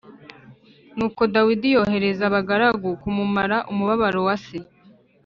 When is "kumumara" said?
3.01-3.57